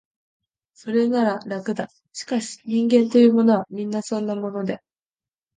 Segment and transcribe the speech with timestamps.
[0.73, 4.81] それなら、楽だ、しかし、人間というものは、皆そんなもので、